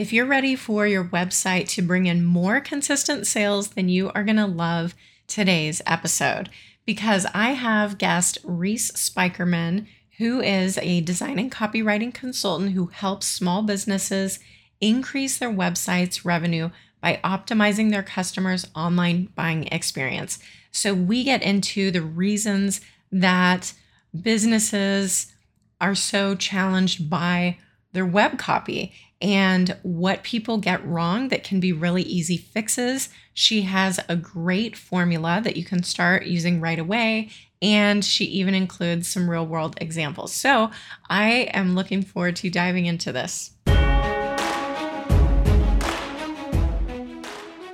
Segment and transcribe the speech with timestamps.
[0.00, 4.24] If you're ready for your website to bring in more consistent sales, then you are
[4.24, 4.94] going to love
[5.26, 6.48] today's episode
[6.86, 9.86] because I have guest Reese Spykerman,
[10.16, 14.38] who is a design and copywriting consultant who helps small businesses
[14.80, 16.70] increase their website's revenue
[17.02, 20.38] by optimizing their customers' online buying experience.
[20.72, 22.80] So, we get into the reasons
[23.12, 23.74] that
[24.18, 25.30] businesses
[25.78, 27.58] are so challenged by
[27.92, 33.10] their web copy and what people get wrong that can be really easy fixes.
[33.34, 37.30] She has a great formula that you can start using right away.
[37.62, 40.32] And she even includes some real world examples.
[40.32, 40.70] So
[41.10, 43.50] I am looking forward to diving into this.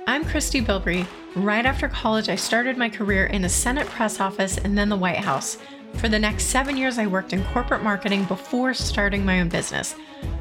[0.09, 1.07] I'm Christy Bilbrey.
[1.35, 4.95] Right after college, I started my career in a Senate press office and then the
[4.97, 5.57] White House.
[5.97, 9.95] For the next seven years, I worked in corporate marketing before starting my own business.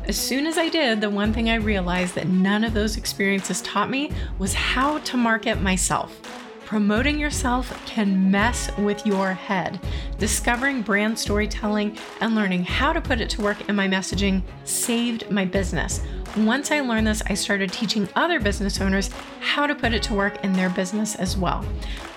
[0.05, 3.63] As soon as I did, the one thing I realized that none of those experiences
[3.63, 6.21] taught me was how to market myself.
[6.67, 9.81] Promoting yourself can mess with your head.
[10.19, 15.31] Discovering brand storytelling and learning how to put it to work in my messaging saved
[15.31, 16.03] my business.
[16.37, 19.09] Once I learned this, I started teaching other business owners
[19.41, 21.65] how to put it to work in their business as well.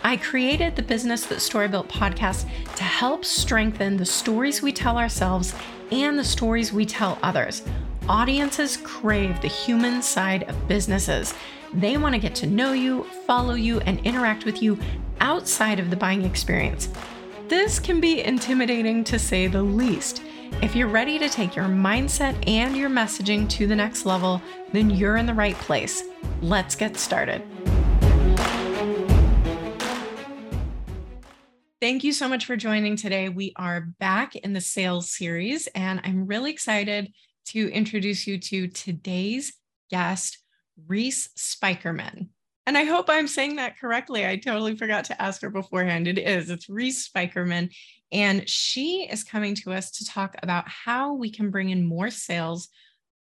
[0.04, 2.46] I created the Business That Story Built podcast
[2.76, 5.56] to help strengthen the stories we tell ourselves
[5.90, 7.64] and the stories we tell others.
[8.10, 11.34] Audiences crave the human side of businesses.
[11.72, 14.78] They want to get to know you, follow you, and interact with you
[15.22, 16.90] outside of the buying experience.
[17.48, 20.24] This can be intimidating to say the least.
[20.62, 24.42] If you're ready to take your mindset and your messaging to the next level,
[24.74, 26.04] then you're in the right place.
[26.42, 27.42] Let's get started.
[31.82, 33.30] Thank you so much for joining today.
[33.30, 37.14] We are back in the sales series, and I'm really excited
[37.48, 39.54] to introduce you to today's
[39.90, 40.40] guest,
[40.88, 42.28] Reese Spykerman.
[42.68, 44.28] And I hope I'm saying that correctly.
[44.28, 46.08] I totally forgot to ask her beforehand.
[46.08, 47.74] It is, it's Reese Spykerman.
[48.12, 52.10] And she is coming to us to talk about how we can bring in more
[52.10, 52.70] sales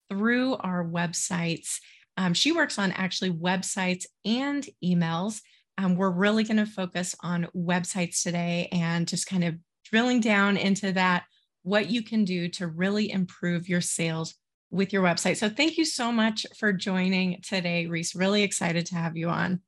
[0.10, 1.78] through our websites.
[2.18, 5.42] Um, she works on actually websites and emails.
[5.78, 9.56] Um, we're really going to focus on websites today and just kind of
[9.86, 11.24] drilling down into that,
[11.64, 14.36] what you can do to really improve your sales
[14.72, 15.38] with your website.
[15.38, 18.16] So, thank you so much for joining today, Reese.
[18.16, 19.62] Really excited to have you on.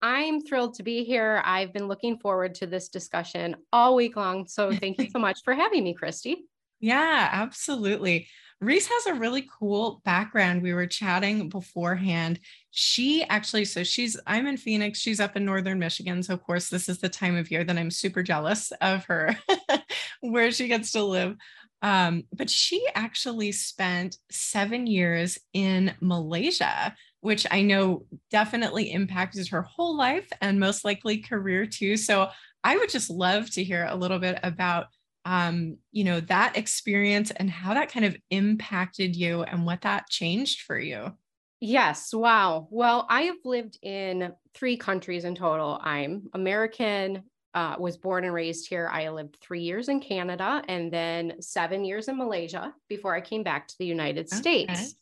[0.00, 1.42] I'm thrilled to be here.
[1.44, 4.46] I've been looking forward to this discussion all week long.
[4.46, 6.44] So thank you so much for having me, Christy.
[6.80, 8.28] Yeah, absolutely.
[8.60, 10.62] Reese has a really cool background.
[10.62, 12.40] We were chatting beforehand.
[12.70, 16.22] She actually, so she's, I'm in Phoenix, she's up in Northern Michigan.
[16.22, 19.36] So, of course, this is the time of year that I'm super jealous of her,
[20.20, 21.36] where she gets to live.
[21.82, 29.62] Um, but she actually spent seven years in Malaysia which I know definitely impacted her
[29.62, 31.96] whole life and most likely career too.
[31.96, 32.28] So
[32.64, 34.86] I would just love to hear a little bit about
[35.24, 40.08] um, you know, that experience and how that kind of impacted you and what that
[40.08, 41.12] changed for you.
[41.60, 42.14] Yes.
[42.14, 42.66] Wow.
[42.70, 45.78] Well, I have lived in three countries in total.
[45.82, 48.88] I'm American, uh, was born and raised here.
[48.90, 53.42] I lived three years in Canada and then seven years in Malaysia before I came
[53.42, 54.36] back to the United okay.
[54.36, 54.94] States.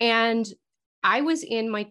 [0.00, 0.46] And
[1.02, 1.88] I was in my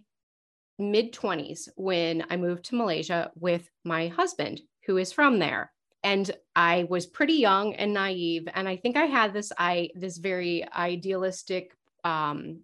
[0.78, 5.72] mid 20s when I moved to Malaysia with my husband, who is from there.
[6.04, 8.48] And I was pretty young and naive.
[8.54, 11.76] And I think I had this I this very idealistic
[12.06, 12.62] um,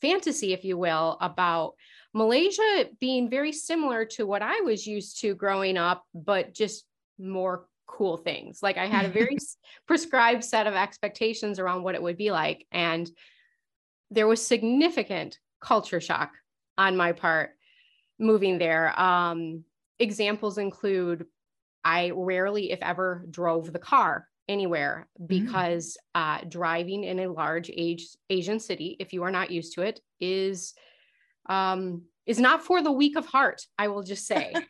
[0.00, 1.74] fantasy, if you will, about
[2.14, 6.84] Malaysia being very similar to what I was used to growing up, but just
[7.18, 8.62] more cool things.
[8.62, 9.38] Like I had a very
[9.86, 12.66] prescribed set of expectations around what it would be like.
[12.70, 13.10] And
[14.10, 16.32] there was significant culture shock
[16.76, 17.50] on my part
[18.18, 18.98] moving there.
[18.98, 19.64] Um,
[19.98, 21.26] examples include
[21.84, 25.26] I rarely, if ever, drove the car anywhere mm.
[25.26, 26.20] because mm.
[26.20, 30.00] uh, driving in a large age, Asian city, if you are not used to it,
[30.20, 30.74] is
[31.48, 33.62] um, is not for the weak of heart.
[33.78, 34.52] I will just say.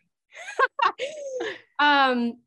[1.78, 2.38] um,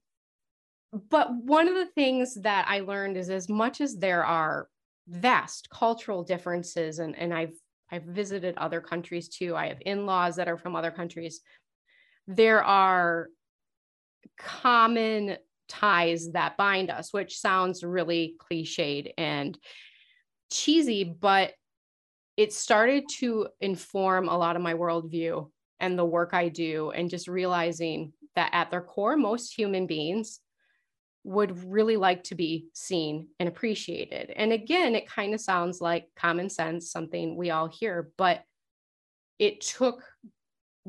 [1.10, 4.68] but one of the things that I learned is as much as there are
[5.08, 7.54] vast cultural differences, and and I've
[7.92, 9.56] I've visited other countries too.
[9.56, 11.42] I have in-laws that are from other countries.
[12.28, 13.28] There are
[14.38, 15.38] common
[15.70, 19.58] ties that bind us, which sounds really cliched and
[20.52, 21.54] cheesy, but
[22.38, 25.50] it started to inform a lot of my worldview
[25.80, 30.40] and the work I do, and just realizing that at their core, most human beings
[31.26, 34.32] would really like to be seen and appreciated.
[34.36, 38.44] And again, it kind of sounds like common sense, something we all hear, but
[39.40, 40.04] it took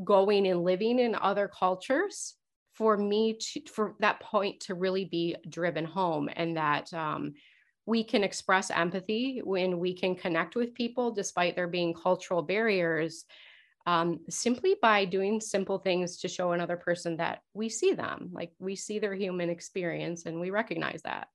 [0.05, 2.35] going and living in other cultures
[2.75, 7.33] for me to for that point to really be driven home and that um,
[7.87, 13.25] we can express empathy when we can connect with people despite there being cultural barriers
[13.87, 18.53] um, simply by doing simple things to show another person that we see them, like
[18.59, 21.29] we see their human experience and we recognize that.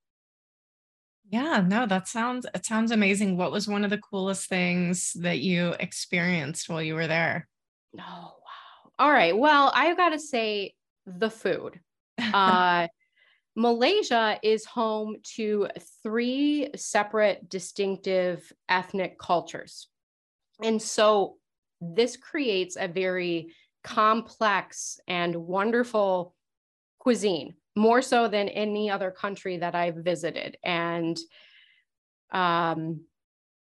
[1.29, 3.37] Yeah, no, that sounds it sounds amazing.
[3.37, 7.47] What was one of the coolest things that you experienced while you were there?
[7.97, 8.91] Oh, wow.
[8.99, 9.37] All right.
[9.37, 10.75] Well, I've got to say
[11.05, 11.79] the food.
[12.33, 12.87] Uh
[13.55, 15.67] Malaysia is home to
[16.03, 19.89] three separate distinctive ethnic cultures.
[20.63, 21.37] And so
[21.81, 26.35] this creates a very complex and wonderful
[26.99, 30.57] cuisine, more so than any other country that I've visited.
[30.63, 31.19] And
[32.31, 33.01] um,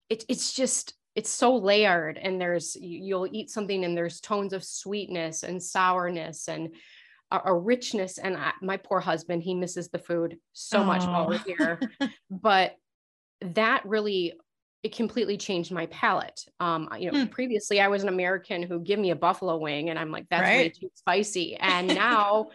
[0.09, 4.63] it, it's just, it's so layered and there's you'll eat something and there's tones of
[4.63, 6.73] sweetness and sourness and
[7.31, 10.83] a, a richness and I, my poor husband he misses the food so oh.
[10.85, 11.79] much while we're here
[12.29, 12.75] but
[13.41, 14.33] that really
[14.83, 16.43] it completely changed my palate.
[16.59, 17.27] Um, you know, hmm.
[17.27, 20.41] previously I was an American who give me a buffalo wing and I'm like, that's
[20.41, 20.57] right.
[20.57, 21.55] way too spicy.
[21.55, 22.49] And now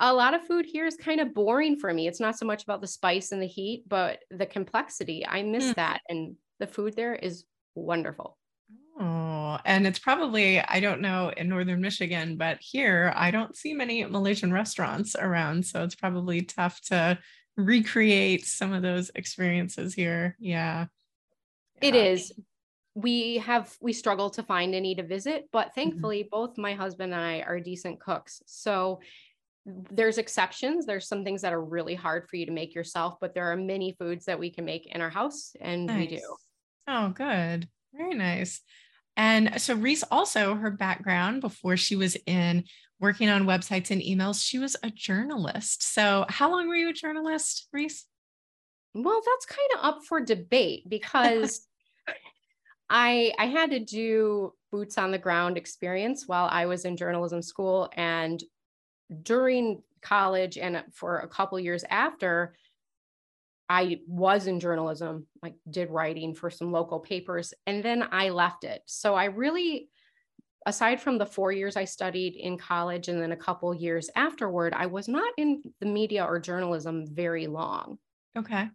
[0.00, 2.08] a lot of food here is kind of boring for me.
[2.08, 5.24] It's not so much about the spice and the heat, but the complexity.
[5.26, 5.72] I miss hmm.
[5.76, 6.00] that.
[6.08, 7.44] And the food there is
[7.74, 8.36] wonderful.
[8.98, 13.74] Oh, and it's probably, I don't know in Northern Michigan, but here I don't see
[13.74, 15.64] many Malaysian restaurants around.
[15.64, 17.18] So it's probably tough to
[17.56, 20.36] recreate some of those experiences here.
[20.38, 20.86] Yeah.
[21.80, 22.32] It is.
[22.94, 25.80] We have we struggle to find any to visit, but mm-hmm.
[25.80, 26.30] thankfully mm-hmm.
[26.30, 28.42] both my husband and I are decent cooks.
[28.46, 29.00] So
[29.64, 30.86] there's exceptions.
[30.86, 33.56] There's some things that are really hard for you to make yourself, but there are
[33.56, 35.98] many foods that we can make in our house and nice.
[35.98, 36.36] we do.
[36.88, 37.68] Oh, good.
[37.94, 38.62] Very nice.
[39.16, 42.64] And so Reese also her background before she was in
[43.00, 45.82] working on websites and emails, she was a journalist.
[45.82, 48.06] So how long were you a journalist, Reese?
[48.94, 51.66] Well, that's kind of up for debate because
[52.90, 57.42] I I had to do boots on the ground experience while I was in journalism
[57.42, 58.42] school and
[59.22, 62.54] during college and for a couple years after
[63.68, 68.64] I was in journalism, like did writing for some local papers and then I left
[68.64, 68.82] it.
[68.86, 69.88] So I really
[70.66, 74.74] aside from the 4 years I studied in college and then a couple years afterward,
[74.74, 77.98] I was not in the media or journalism very long.
[78.36, 78.70] Okay.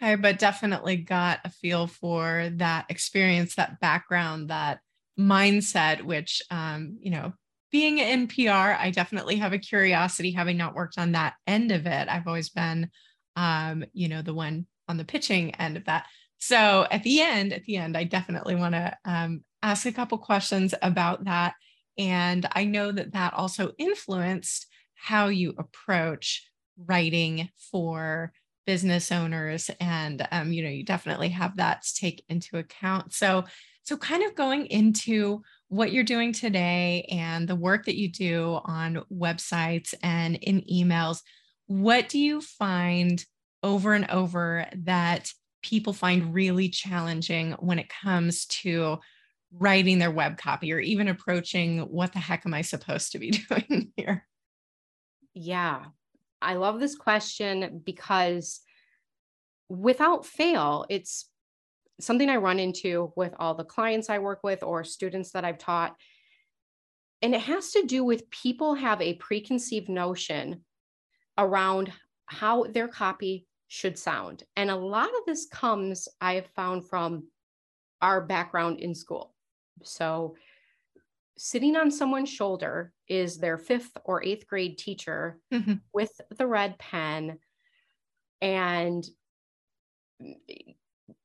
[0.00, 4.78] Okay, but definitely got a feel for that experience, that background, that
[5.18, 7.32] mindset, which, um, you know,
[7.72, 11.86] being in PR, I definitely have a curiosity having not worked on that end of
[11.86, 12.08] it.
[12.08, 12.90] I've always been,
[13.34, 16.06] um, you know, the one on the pitching end of that.
[16.38, 20.16] So at the end, at the end, I definitely want to um, ask a couple
[20.18, 21.54] questions about that.
[21.98, 26.48] And I know that that also influenced how you approach
[26.86, 28.32] writing for
[28.68, 33.42] business owners and um, you know you definitely have that to take into account so
[33.82, 38.60] so kind of going into what you're doing today and the work that you do
[38.66, 41.22] on websites and in emails
[41.66, 43.24] what do you find
[43.62, 45.32] over and over that
[45.62, 48.98] people find really challenging when it comes to
[49.50, 53.30] writing their web copy or even approaching what the heck am I supposed to be
[53.48, 54.26] doing here?
[55.32, 55.86] Yeah,
[56.40, 58.60] I love this question because
[59.68, 61.28] without fail, it's
[62.00, 65.58] something I run into with all the clients I work with or students that I've
[65.58, 65.96] taught.
[67.22, 70.64] And it has to do with people have a preconceived notion
[71.36, 71.92] around
[72.26, 74.44] how their copy should sound.
[74.56, 77.28] And a lot of this comes, I have found, from
[78.00, 79.34] our background in school.
[79.82, 80.36] So,
[81.36, 85.74] sitting on someone's shoulder is their fifth or eighth grade teacher mm-hmm.
[85.92, 87.38] with the red pen
[88.40, 89.08] and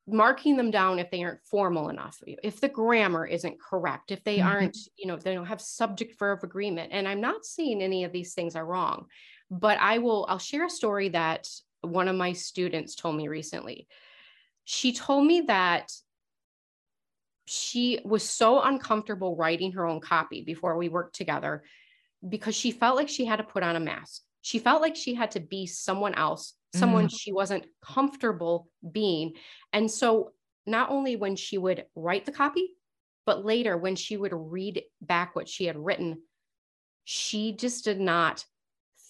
[0.07, 4.37] marking them down if they aren't formal enough if the grammar isn't correct if they
[4.37, 4.47] mm-hmm.
[4.47, 8.11] aren't you know they don't have subject verb agreement and i'm not saying any of
[8.11, 9.05] these things are wrong
[9.49, 11.47] but i will i'll share a story that
[11.81, 13.87] one of my students told me recently
[14.65, 15.89] she told me that
[17.45, 21.63] she was so uncomfortable writing her own copy before we worked together
[22.27, 24.21] because she felt like she had to put on a mask.
[24.41, 27.15] She felt like she had to be someone else, someone mm.
[27.15, 29.33] she wasn't comfortable being.
[29.71, 30.31] And so,
[30.65, 32.69] not only when she would write the copy,
[33.25, 36.21] but later when she would read back what she had written,
[37.03, 38.45] she just did not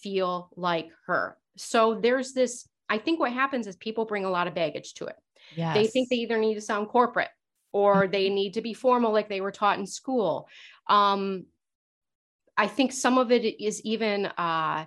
[0.02, 1.36] feel like her.
[1.56, 5.06] So there's this, I think what happens is people bring a lot of baggage to
[5.06, 5.16] it.
[5.56, 5.74] Yes.
[5.76, 7.30] They think they either need to sound corporate
[7.72, 8.34] or they Mm-hmm.
[8.34, 10.48] need to be formal like they were taught in school.
[10.88, 11.46] Um,
[12.56, 14.84] I think some of it is even uh,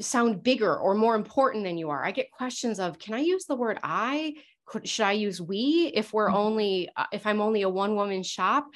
[0.00, 2.04] sound bigger or more important than you are.
[2.04, 4.34] I get questions of, can I use the word I?
[4.64, 6.34] Could, should I use we if we're Mhm.
[6.34, 8.66] only uh, if I'm only a one woman shop?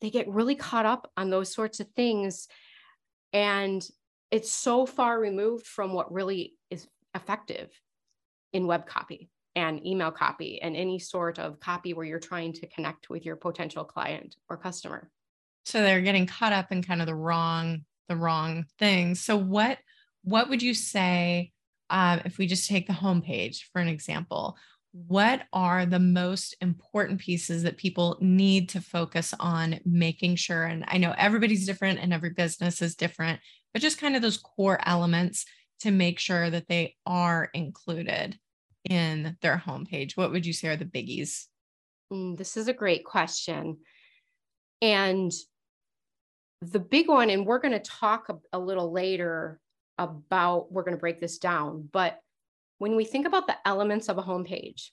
[0.00, 2.46] They get really caught up on those sorts of things,
[3.32, 3.86] and
[4.30, 7.68] it's so far removed from what really is effective
[8.52, 12.68] in web copy and email copy and any sort of copy where you're trying to
[12.68, 15.10] connect with your potential client or customer.
[15.64, 19.78] so they're getting caught up in kind of the wrong the wrong things so what
[20.22, 21.52] what would you say
[21.90, 24.56] um, if we just take the homepage for an example
[24.92, 30.84] what are the most important pieces that people need to focus on making sure and
[30.88, 33.40] i know everybody's different and every business is different
[33.72, 35.44] but just kind of those core elements
[35.78, 38.36] to make sure that they are included
[38.88, 41.46] in their homepage what would you say are the biggies
[42.12, 43.78] Mm, this is a great question.
[44.82, 45.32] And
[46.62, 49.60] the big one, and we're going to talk a, a little later
[50.00, 51.88] about, we're going to break this down.
[51.92, 52.18] But
[52.78, 54.88] when we think about the elements of a homepage,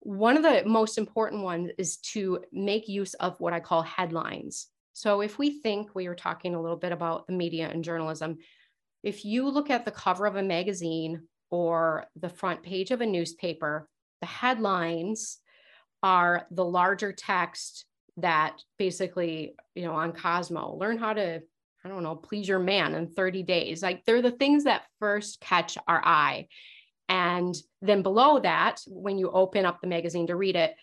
[0.00, 4.68] one of the most important ones is to make use of what I call headlines.
[4.92, 8.38] So if we think we were talking a little bit about the media and journalism,
[9.02, 13.06] if you look at the cover of a magazine or the front page of a
[13.06, 13.88] newspaper,
[14.20, 15.38] the headlines
[16.02, 17.84] are the larger text
[18.18, 21.42] that basically, you know, on Cosmo, learn how to,
[21.88, 23.82] I don't know, please your man in 30 days.
[23.82, 26.48] Like they're the things that first catch our eye.
[27.08, 30.74] And then below that, when you open up the magazine to read it,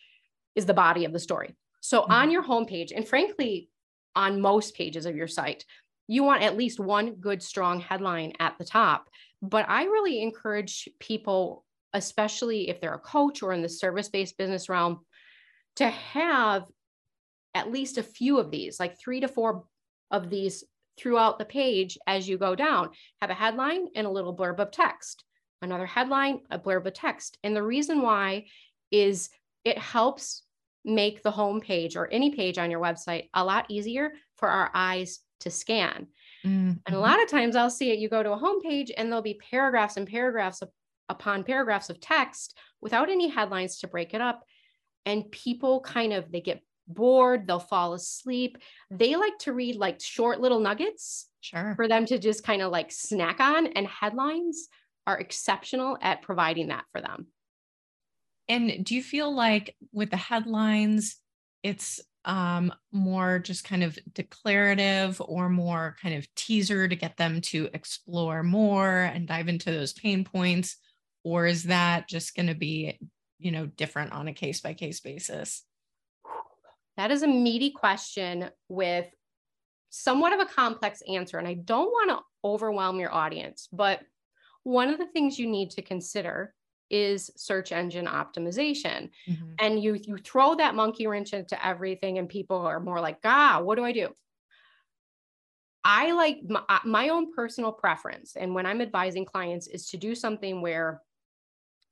[0.56, 1.56] is the body of the story.
[1.82, 2.12] So mm-hmm.
[2.12, 3.70] on your homepage, and frankly,
[4.16, 5.64] on most pages of your site,
[6.08, 9.08] you want at least one good, strong headline at the top.
[9.44, 14.40] But I really encourage people, especially if they're a coach or in the service based
[14.40, 15.02] business realm,
[15.76, 16.66] to have
[17.54, 19.66] at least a few of these, like three to four
[20.10, 20.64] of these
[20.98, 22.90] throughout the page as you go down.
[23.22, 25.24] Have a headline and a little blurb of text,
[25.62, 27.38] another headline, a blurb of text.
[27.44, 28.46] And the reason why
[28.92, 29.30] is
[29.64, 30.44] it helps
[30.84, 34.70] make the home page or any page on your website a lot easier for our
[34.74, 36.08] eyes to scan.
[36.46, 37.02] Mm, And a mhm.
[37.02, 39.34] lot of times I'll see it, you go to a home page and there'll be
[39.52, 40.70] paragraphs and paragraphs of,
[41.10, 44.44] upon paragraphs of text without any headlines to break it up.
[45.06, 48.58] And people kind of they get bored, they'll fall asleep.
[48.92, 52.72] They like to read like short little nuggets sure for them to just kind of
[52.72, 53.68] like snack on.
[53.68, 54.68] And headlines
[55.08, 57.28] are exceptional at providing that for them.
[58.48, 61.18] And do you feel like with the headlines,
[61.64, 67.42] it's um, more just kind of declarative or more kind of teaser to get them
[67.42, 70.78] to explore more and dive into those pain points?
[71.24, 73.00] Or is that just going to be,
[73.40, 75.64] you know, different on a case by case basis?
[76.98, 79.08] That is a meaty question with
[79.90, 81.38] somewhat of a complex answer.
[81.38, 84.02] And I don't want to overwhelm your audience, but
[84.64, 86.54] one of the things you need to consider
[86.90, 89.10] is search engine optimization.
[89.28, 89.56] Mhm.
[89.60, 93.60] And you you throw that monkey wrench into everything, and people are more like, ah,
[93.62, 94.16] what do I do?
[95.84, 100.16] I like my, my own personal preference, and when I'm advising clients, is to do
[100.16, 101.02] something where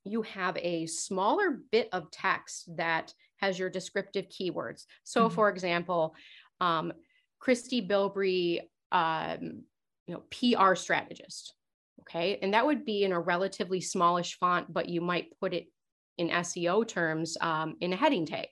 [0.03, 4.85] you have a smaller bit of text that has your descriptive keywords.
[5.03, 5.33] So, Mhm.
[5.33, 6.15] for example,
[6.61, 6.93] um,
[7.39, 9.63] Christy Bilbrey, um,
[10.07, 11.53] you know, PR strategist.
[12.01, 15.67] Okay, and that would be in a relatively smallish font, but you might put it
[16.17, 18.47] in SEO terms um, in a heading tag,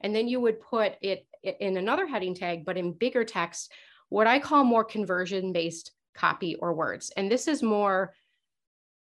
[0.00, 3.72] and then you would put it in another heading tag, but in bigger text.
[4.10, 8.14] What I call more conversion-based copy or words, and this is more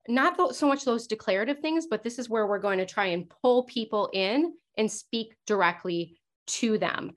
[0.08, 3.30] not so much those declarative things, but this is where we're going to try and
[3.42, 6.18] pull people in and speak directly
[6.48, 7.12] to them.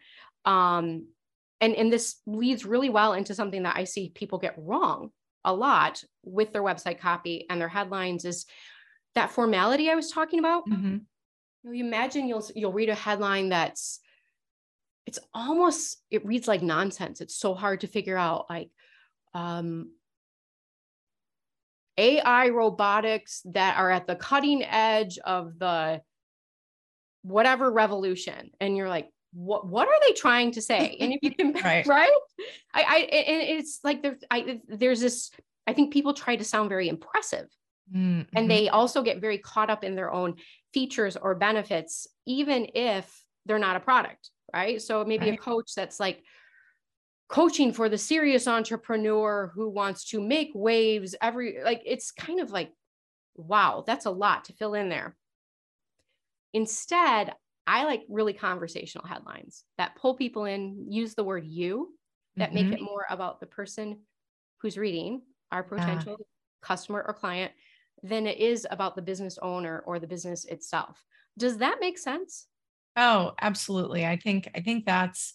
[0.44, 1.06] Um,
[1.60, 5.10] and, and this leads really well into something that I see people get wrong
[5.44, 8.46] a lot with their website copy and their headlines is
[9.14, 10.68] that formality I was talking about.
[10.68, 10.82] Mhm.
[10.82, 11.00] You,
[11.62, 14.00] know, you imagine you'll you'll read a headline that's
[15.06, 17.20] it's almost it reads like nonsense.
[17.20, 18.70] It's so hard to figure out like
[19.34, 19.92] um
[21.98, 26.00] AI robotics that are at the cutting edge of the
[27.22, 28.50] whatever revolution.
[28.60, 30.96] And you're like, what what are they trying to say?
[31.00, 31.86] And if you can Right.
[31.86, 32.10] right?
[32.74, 35.30] I I and it's like there's I there's this,
[35.66, 37.48] I think people try to sound very impressive
[37.94, 40.36] Mm, and they also get very caught up in their own
[40.72, 46.00] features or benefits even if they're not a product right so maybe a coach that's
[46.00, 46.22] like
[47.28, 52.50] coaching for the serious entrepreneur who wants to make waves every like it's kind of
[52.50, 52.72] like
[53.36, 55.14] wow that's a lot to fill in there
[56.52, 57.32] instead
[57.66, 61.94] i like really conversational headlines that pull people in use the word you
[62.36, 62.70] that mm-hmm.
[62.70, 63.98] make it more about the person
[64.60, 66.26] who's reading our potential yeah.
[66.62, 67.52] customer or client
[68.02, 71.02] than it is about the business owner or the business itself
[71.38, 72.46] does that make sense
[72.96, 75.34] oh absolutely i think i think that's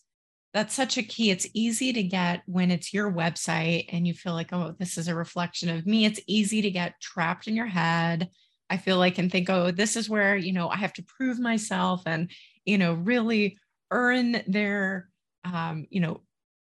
[0.53, 1.29] that's such a key.
[1.29, 5.07] It's easy to get when it's your website and you feel like, oh, this is
[5.07, 6.05] a reflection of me.
[6.05, 8.29] It's easy to get trapped in your head.
[8.69, 11.39] I feel like and think, oh, this is where, you know, I have to prove
[11.39, 12.29] myself and,
[12.65, 13.57] you know, really
[13.91, 15.09] earn their,
[15.45, 16.21] um, you know,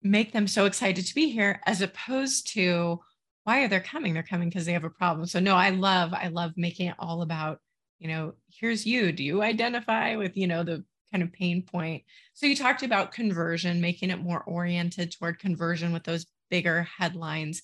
[0.02, 3.00] make them so excited to be here as opposed to
[3.44, 4.14] why are they coming?
[4.14, 5.26] They're coming because they have a problem.
[5.26, 7.60] So no, I love, I love making it all about,
[7.98, 9.10] you know, here's you.
[9.10, 12.04] Do you identify with, you know, the kind of pain point.
[12.34, 17.62] So you talked about conversion, making it more oriented toward conversion with those bigger headlines.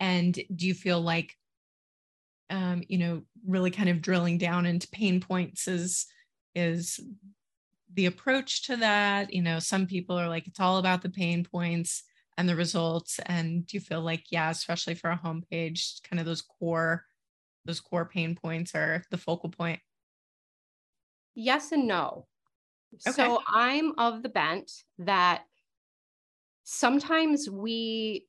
[0.00, 1.36] And do you feel like,
[2.50, 6.06] um, you know, really kind of drilling down into pain points is
[6.54, 7.00] is
[7.92, 9.32] the approach to that?
[9.32, 12.04] You know, some people are like, it's all about the pain points
[12.36, 13.20] and the results.
[13.26, 17.04] And do you feel like, yeah, especially for a homepage, kind of those core,
[17.64, 19.80] those core pain points are the focal point?
[21.34, 22.26] Yes and no.
[23.06, 23.12] Okay.
[23.12, 25.42] So I'm of the bent that
[26.64, 28.26] sometimes we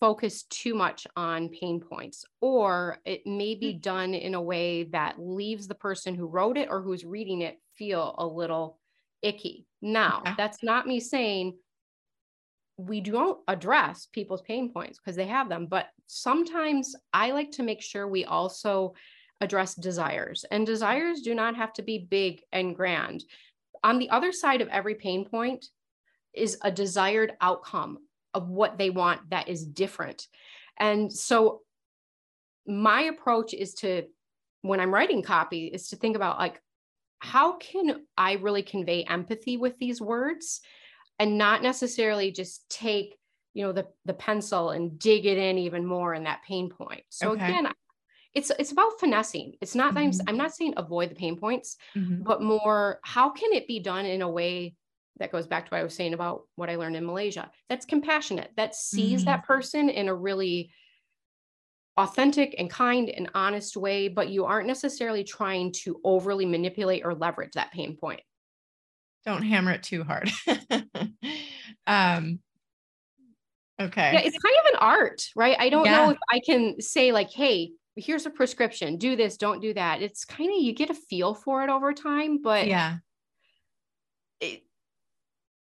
[0.00, 3.82] focus too much on pain points, or it may be mm.
[3.82, 7.60] done in a way that leaves the person who wrote it or who's reading it
[7.76, 8.78] feel a little
[9.22, 9.66] icky.
[9.82, 10.34] Now, okay.
[10.36, 11.56] that's not me saying
[12.78, 17.62] we don't address people's pain points because they have them, but sometimes I like to
[17.62, 18.94] make sure we also
[19.42, 23.24] address desires, and desires do not have to be big and grand
[23.82, 25.66] on the other side of every pain point
[26.34, 27.98] is a desired outcome
[28.34, 30.26] of what they want that is different.
[30.78, 31.60] And so
[32.66, 34.04] my approach is to
[34.62, 36.60] when I'm writing copy is to think about like
[37.18, 40.60] how can I really convey empathy with these words
[41.18, 43.16] and not necessarily just take
[43.52, 47.02] you know the the pencil and dig it in even more in that pain point.
[47.08, 47.44] So okay.
[47.44, 47.72] again,
[48.34, 50.20] it's it's about finessing it's not mm-hmm.
[50.20, 52.22] I'm, I'm not saying avoid the pain points mm-hmm.
[52.22, 54.74] but more how can it be done in a way
[55.18, 57.50] that goes back to what i was saying about what i learned in malaysia.
[57.68, 58.50] That's compassionate.
[58.56, 59.26] That sees mm-hmm.
[59.26, 60.72] that person in a really
[61.96, 67.14] authentic and kind and honest way but you aren't necessarily trying to overly manipulate or
[67.14, 68.22] leverage that pain point.
[69.26, 70.30] Don't hammer it too hard.
[71.86, 72.40] Um
[73.80, 74.12] okay.
[74.12, 75.56] Yeah it's kind of an art right?
[75.58, 75.96] I don't yeah.
[75.96, 78.96] know if i can say like hey here's a prescription.
[78.96, 80.02] Do this don't do that.
[80.02, 82.98] It's kind of you get a feel for it over time but yeah.
[84.40, 84.62] it,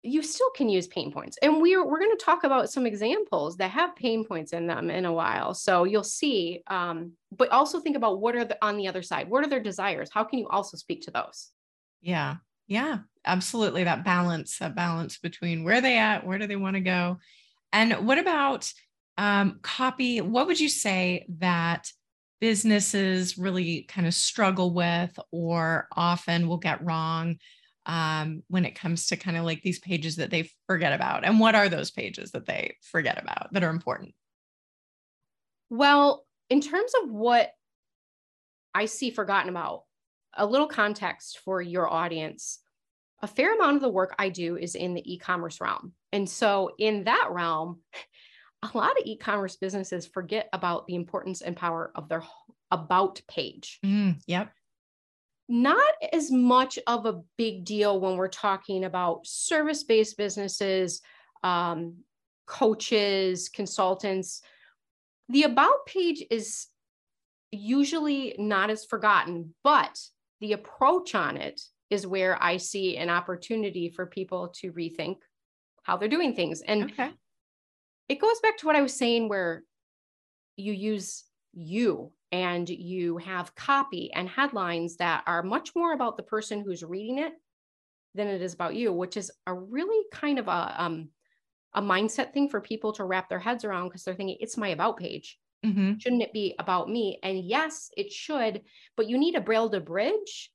[0.04, 3.56] you still can use pain points and we're we're going to talk about some examples
[3.56, 7.80] that have pain points in them in a while so you'll see um, but also
[7.80, 10.10] think about what are the on the other side what are their desires?
[10.14, 11.50] How can you also speak to those?
[12.02, 12.36] Yeah
[12.68, 16.82] yeah absolutely that balance that balance between where they at where do they want to
[16.82, 17.18] go
[17.72, 18.72] and what about
[19.18, 21.92] um, copy what would you say that
[22.42, 27.38] businesses really kind of struggle with or often will get wrong
[27.86, 31.26] um, when it comes to kind of like these pages that they forget about?
[31.26, 34.14] And what are those pages that they forget about that are important?
[35.70, 37.52] Well, in terms of what
[38.74, 39.84] I see forgotten about,
[40.36, 42.60] a little context for your audience.
[43.22, 45.94] A fair amount of the work I do is in the e commerce realm.
[46.12, 47.80] And so, in that realm,
[48.64, 52.24] a lot of e-commerce businesses forget about the importance and power of their
[52.72, 53.80] about page.
[53.86, 54.52] Mm, yep.
[55.50, 61.02] Not as much of a big deal when we're talking about service-based businesses,
[61.44, 61.98] um,
[62.46, 64.42] coaches, consultants.
[65.30, 66.68] The about page is
[67.52, 70.00] usually not as forgotten, but
[70.40, 75.18] the approach on it is where I see an opportunity for people to rethink
[75.84, 76.62] how they're doing things.
[76.62, 77.12] And okay
[78.10, 79.64] it goes back to what I was saying, where
[80.56, 86.24] you use you and you have copy and headlines that are much more about the
[86.24, 87.32] person who's reading it
[88.16, 91.10] than it is about you, which is a really kind of a um,
[91.76, 94.70] a mindset thing for people to wrap their heads around because they're thinking it's my
[94.70, 95.38] about page.
[95.64, 96.00] Mm-hmm.
[96.00, 97.20] Shouldn't it be about me?
[97.22, 98.64] And yes, it should,
[98.98, 100.52] but you need a braille to bridge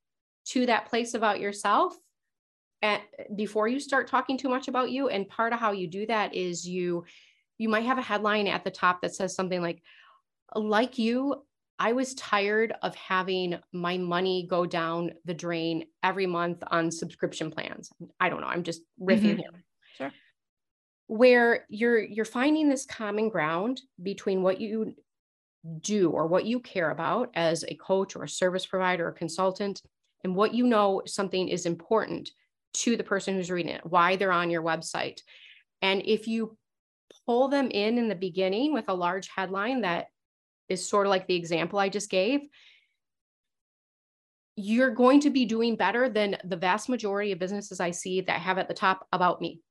[0.47, 1.95] to that place about yourself
[2.81, 3.01] at,
[3.35, 5.07] before you start talking too much about you.
[5.07, 7.05] And part of how you do that is you
[7.57, 9.81] you might have a headline at the top that says something like,
[10.55, 11.43] like you,
[11.79, 17.49] I was tired of having my money go down the drain every month on subscription
[17.49, 17.89] plans.
[18.19, 18.47] I don't know.
[18.47, 19.37] I'm just riffing mm-hmm.
[19.37, 19.63] here.
[19.97, 20.11] Sure.
[21.07, 24.93] where you're you're finding this common ground between what you
[25.81, 29.81] do or what you care about as a coach or a service provider or consultant
[30.23, 32.29] and what you know something is important
[32.73, 35.19] to the person who's reading it why they're on your website
[35.81, 36.57] and if you
[37.25, 40.07] pull them in in the beginning with a large headline that
[40.69, 42.41] is sort of like the example I just gave,
[44.55, 48.41] you're going to be doing better than the vast majority of businesses I see that
[48.41, 49.61] have at the top about me.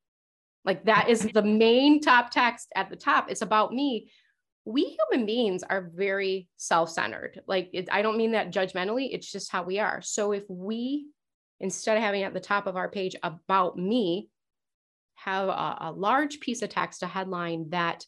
[0.64, 3.30] Like that is the main top text at the top.
[3.30, 4.10] It's about me.
[4.64, 7.40] We human beings are very self centered.
[7.46, 10.02] Like, it, I don't mean that judgmentally, it's just how we are.
[10.02, 11.06] So, if we,
[11.58, 14.28] instead of having at the top of our page about me,
[15.14, 18.04] have a, a large piece of text, a headline that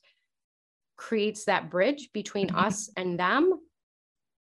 [1.00, 2.58] creates that bridge between mm-hmm.
[2.58, 3.58] us and them,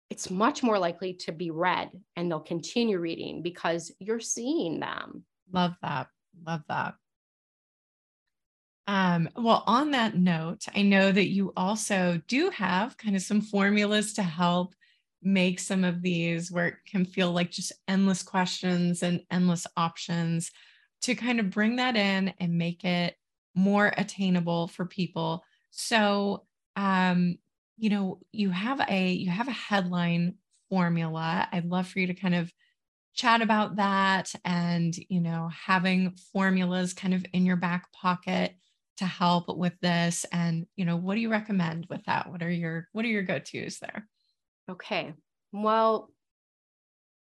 [0.09, 5.23] it's much more likely to be read and they'll continue reading because you're seeing them.
[5.53, 6.09] Love that.
[6.47, 6.95] Love that.
[8.87, 13.42] Um, well, on that note, I know that you also do have kind of some
[13.42, 14.75] formulas to help
[15.23, 20.53] make some of these where it can feel like just endless questions and endless options
[21.03, 23.14] to kind of bring that in and make it
[23.55, 25.42] more attainable for people.
[25.76, 27.36] So, um,
[27.76, 30.36] you know, you have a you have a headline
[30.70, 31.46] formula.
[31.52, 32.50] I'd love for you to kind of
[33.14, 38.56] chat about that and, you know, having formulas kind of in your back pocket
[38.98, 42.30] to help with this and, you know, what do you recommend with that?
[42.30, 44.08] What are your what are your go-tos there?
[44.68, 45.14] Okay.
[45.52, 46.10] Well,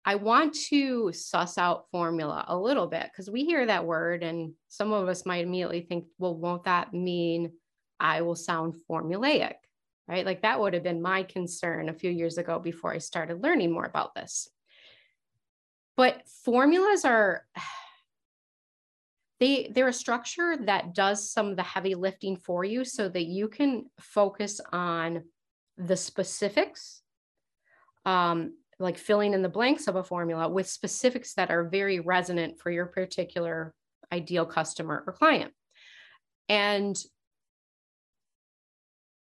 [0.05, 4.55] I want to suss out formula a little bit because we hear that word and
[4.69, 7.53] some of us might immediately think, well, won't that mean
[8.03, 9.55] I will sound formulaic?
[10.09, 10.27] Right?
[10.27, 13.73] Like that would have been my concern a few years ago before I started learning
[13.73, 14.49] more about this.
[15.97, 17.47] But formulas are
[19.41, 23.25] they they're a structure that does some of the heavy lifting for you so that
[23.25, 25.23] you can focus on
[25.79, 27.03] the specifics
[28.05, 32.59] um, like filling in the blanks of a formula with specifics that are very resonant
[32.59, 33.75] for your particular
[34.13, 35.53] ideal customer or client.
[36.49, 36.97] And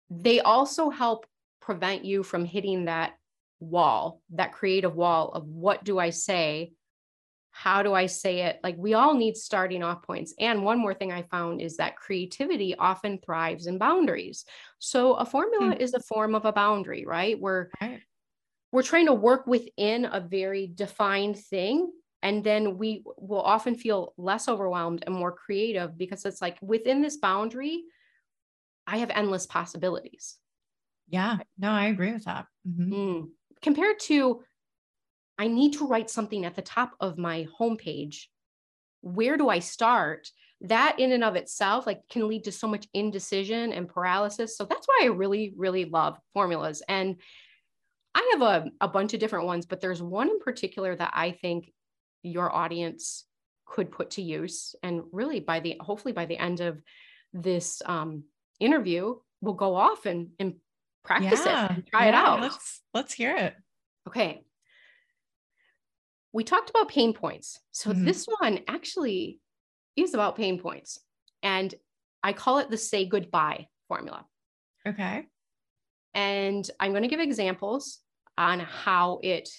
[0.09, 1.25] they also help
[1.61, 3.13] prevent you from hitting that
[3.59, 6.73] wall, that creative wall of what do I say?
[7.51, 8.59] How do I say it?
[8.63, 10.33] Like we all need starting off points.
[10.39, 14.45] And one more thing I found is that creativity often thrives in boundaries.
[14.79, 15.81] So a formula hmm.
[15.81, 17.39] is a form of a boundary, right?
[17.39, 18.01] Where right
[18.71, 21.91] we're trying to work within a very defined thing
[22.23, 27.01] and then we will often feel less overwhelmed and more creative because it's like within
[27.01, 27.83] this boundary
[28.87, 30.37] i have endless possibilities
[31.07, 32.93] yeah no i agree with that mm-hmm.
[32.93, 33.27] mm.
[33.61, 34.43] compared to
[35.37, 38.25] i need to write something at the top of my homepage
[39.01, 40.29] where do i start
[40.61, 44.65] that in and of itself like can lead to so much indecision and paralysis so
[44.65, 47.17] that's why i really really love formulas and
[48.17, 51.31] I have a, a bunch of different ones, but there's one in particular that I
[51.31, 51.71] think
[52.23, 53.25] your audience
[53.67, 54.75] could put to use.
[54.81, 56.81] And really by the, hopefully by the end of
[57.31, 58.23] this um,
[58.59, 60.55] interview, we'll go off and, and
[61.03, 62.41] practice yeah, it and try yeah, it out.
[62.41, 63.55] Let's, let's hear it.
[64.07, 64.43] Okay.
[66.33, 67.59] We talked about pain points.
[67.71, 68.05] So mm-hmm.
[68.05, 69.39] this one actually
[69.95, 70.99] is about pain points.
[71.41, 71.73] And
[72.23, 74.25] I call it the say goodbye formula.
[74.87, 75.25] Okay.
[76.13, 77.99] And I'm going to give examples
[78.37, 79.49] on how it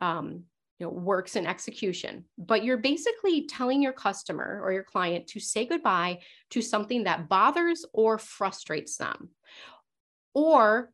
[0.00, 0.44] um,
[0.78, 2.24] you know, works in execution.
[2.38, 7.28] But you're basically telling your customer or your client to say goodbye to something that
[7.28, 9.30] bothers or frustrates them.
[10.34, 10.90] Or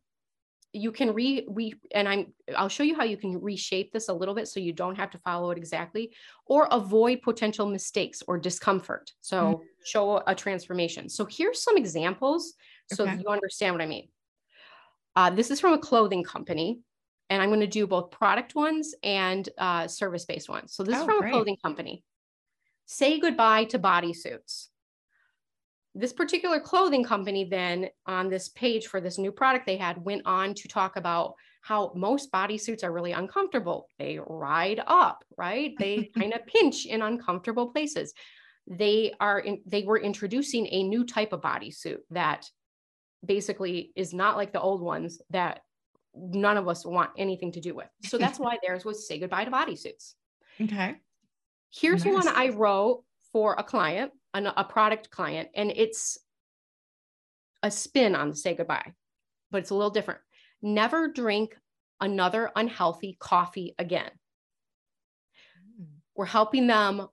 [0.74, 4.14] you can re we and I'm I'll show you how you can reshape this a
[4.14, 6.14] little bit so you don't have to follow it exactly
[6.46, 9.12] or avoid potential mistakes or discomfort.
[9.20, 9.62] So mm-hmm.
[9.84, 11.10] show a transformation.
[11.10, 12.54] So here's some examples
[12.92, 13.18] so okay.
[13.20, 14.08] you understand what I mean.
[15.14, 16.80] Uh, this is from a clothing company,
[17.32, 20.74] and I'm going to do both product ones and uh, service based ones.
[20.74, 21.30] So this oh, is from great.
[21.30, 22.04] a clothing company.
[22.84, 24.66] Say goodbye to bodysuits.
[25.94, 30.22] This particular clothing company, then on this page for this new product they had, went
[30.26, 33.88] on to talk about how most bodysuits are really uncomfortable.
[33.98, 35.72] They ride up, right?
[35.78, 38.12] They kind of pinch in uncomfortable places.
[38.66, 42.46] They are in, they were introducing a new type of bodysuit that
[43.24, 45.62] basically is not like the old ones that
[46.14, 47.88] none of us want anything to do with.
[48.04, 50.14] So that's why theirs was say goodbye to bodysuits.
[50.60, 50.96] Okay.
[51.70, 52.14] Here's nice.
[52.14, 56.18] one I wrote for a client, an, a product client, and it's
[57.62, 58.92] a spin on the say goodbye,
[59.50, 60.20] but it's a little different.
[60.60, 61.56] Never drink
[62.00, 64.10] another unhealthy coffee again.
[65.80, 65.86] Mm.
[66.14, 67.08] We're helping them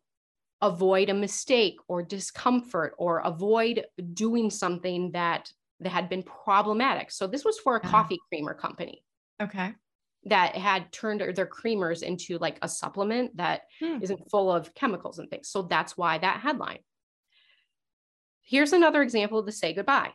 [0.62, 7.12] avoid a mistake or discomfort or avoid doing something that that had been problematic.
[7.12, 9.04] So this was for a coffee creamer company.
[9.42, 9.74] Okay.
[10.26, 14.00] That had turned their creamers into like a supplement that Hmm.
[14.00, 15.50] not full of chemicals and things.
[15.50, 16.80] So that's why that headline.
[18.42, 20.13] Here's another example of the say goodbye.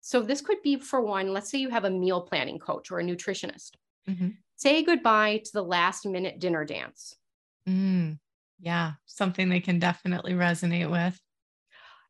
[0.00, 2.98] So this could be for one, let's say you have a meal planning coach or
[2.98, 3.72] a nutritionist.
[4.08, 4.36] Mhm.
[4.56, 7.16] Say goodbye to the last minute dinner dance.
[7.68, 8.18] Mm,
[8.58, 11.20] yeah, something they can definitely resonate with.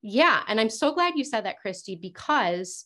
[0.03, 2.85] Yeah, and I'm so glad you said that, Christy, because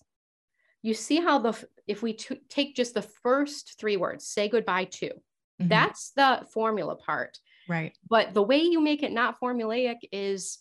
[0.82, 4.84] you see how the if we t- take just the first three words, say goodbye
[4.84, 5.10] to,
[5.60, 5.68] Mhm.
[5.68, 7.38] that's the formula part.
[7.68, 7.96] right.
[8.08, 10.58] But the way you make it not formulaic is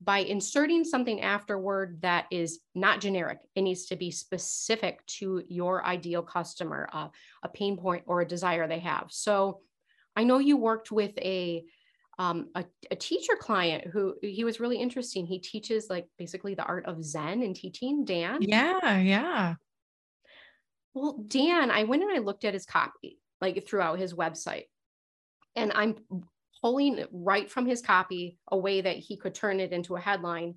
[0.00, 3.38] by inserting something afterward that is not generic.
[3.54, 7.08] It needs to be specific to your ideal customer, uh,
[7.42, 9.06] a pain point or a desire they have.
[9.10, 9.62] So
[10.14, 11.64] I know you worked with a
[12.18, 15.26] um, a, a teacher client who he was really interesting.
[15.26, 18.38] He teaches like basically the art of Zen and teaching, Dan.
[18.40, 19.54] Yeah, yeah.
[20.94, 24.64] Well, Dan, I went and I looked at his copy, like throughout his website,
[25.54, 25.96] and I'm
[26.62, 30.54] pulling right from his copy a way that he could turn it into a headline.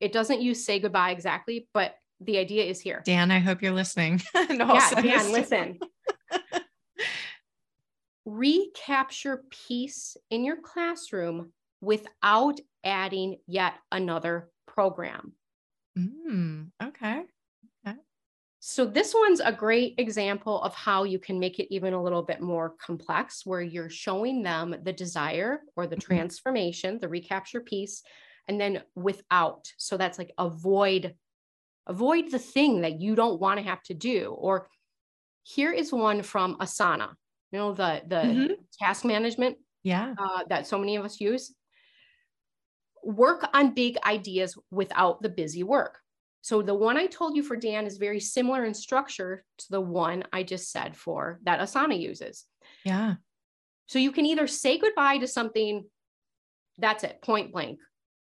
[0.00, 3.02] It doesn't use say goodbye exactly, but the idea is here.
[3.04, 4.22] Dan, I hope you're listening.
[4.34, 5.78] yeah, Dan, listen.
[8.24, 15.34] Recapture peace in your classroom without adding yet another program.
[15.96, 17.26] Mm, okay.
[18.60, 22.22] So this one's a great example of how you can make it even a little
[22.22, 26.00] bit more complex where you're showing them the desire or the Mhm.
[26.00, 28.02] transformation, the recapture peace,
[28.48, 29.70] and then without.
[29.76, 31.16] So that's like avoid
[31.86, 34.70] avoid the thing that you don't want to have to do or
[35.42, 37.16] here is one from Asana.
[37.54, 38.56] You know the the Mhm.
[38.80, 40.14] task management Yeah.
[40.18, 41.54] uh, that so many of us use.
[43.04, 46.00] Work on big ideas without the busy work.
[46.40, 49.80] So the one I told you for Dan is very similar in structure to the
[49.80, 52.44] one I just said for that Asana uses.
[52.84, 53.14] Yeah.
[53.86, 55.88] So you can either say goodbye to something,
[56.78, 57.78] that's it, point blank.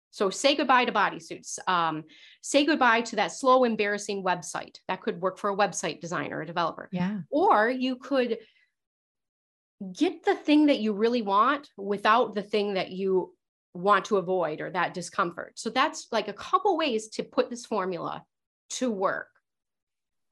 [0.09, 1.59] So say goodbye to bodysuits.
[1.67, 2.05] Um,
[2.41, 4.77] say goodbye to that slow, embarrassing website.
[4.87, 7.21] That could work for a website designer, a developer Yeah.
[7.29, 8.39] or you could
[9.95, 13.33] get the thing that you really want without the thing that you
[13.73, 15.53] want to avoid or that discomfort.
[15.55, 18.23] So that's like a couple ways to put this formula
[18.71, 19.27] to work.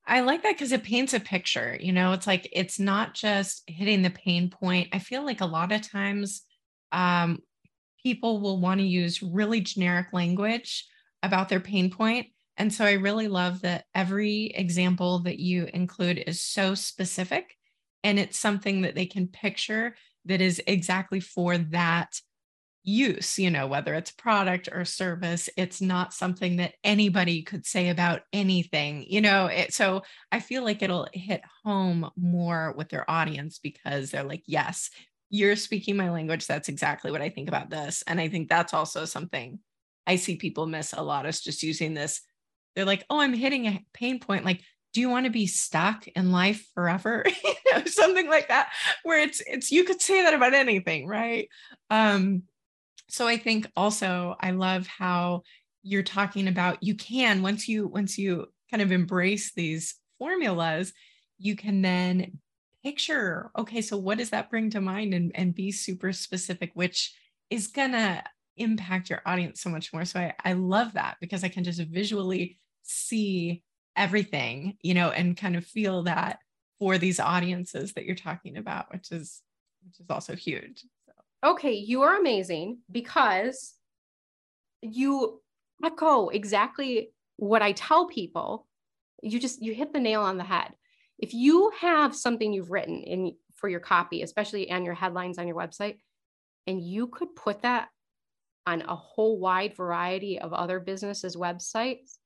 [0.06, 1.78] I like that because it paints a picture.
[1.80, 4.90] You know, it's like it's not just hitting the pain point.
[4.94, 6.44] I feel like a lot of times
[6.94, 7.40] um,
[8.02, 10.86] people will want to use really generic language
[11.24, 12.28] about their pain point.
[12.56, 17.56] And so I really love that every example that you include is so specific
[18.08, 19.94] and it's something that they can picture
[20.24, 22.22] that is exactly for that
[22.86, 27.90] use, you know, whether it's product or service, it's not something that anybody could say
[27.90, 29.48] about anything, you know.
[29.48, 34.44] It, so I feel like it'll hit home more with their audience because they're like,
[34.46, 34.90] yes,
[35.30, 36.48] you're speaking my language.
[36.48, 38.06] That's exactly what I think about this.
[38.08, 39.60] And I think that's also something
[40.06, 42.22] I see people miss a lot is just using this.
[42.74, 44.46] They're like, oh, I'm hitting a pain point.
[44.46, 44.62] Like,
[44.98, 47.24] do you want to be stuck in life forever?
[47.44, 48.72] you know, something like that,
[49.04, 51.48] where it's it's you could say that about anything, right?
[51.92, 52.42] Um,
[53.10, 55.42] so i think also i love how
[55.84, 60.94] you're talking about you can once you once you kind of embrace these formulas
[61.38, 62.40] you can then
[62.84, 67.14] picture okay so what does that bring to mind and, and be super specific which
[67.50, 68.24] is gonna
[68.58, 71.80] impact your audience so much more so I, I love that because i can just
[71.82, 73.64] visually see
[73.98, 76.40] everything you know and kind of feel that
[76.80, 79.42] for these audiences that you're talking about which is
[79.84, 81.12] which is also huge so
[81.44, 83.76] Okay, you are amazing because
[84.82, 85.42] you
[85.84, 88.68] echo exactly what I tell people.
[89.22, 90.74] You just you hit the nail on the head.
[91.20, 95.48] If you have something you've written in for your copy, especially and your headlines on
[95.48, 95.98] your website,
[96.66, 97.90] and you could put that
[98.66, 102.18] on a whole wide variety of other businesses' websites,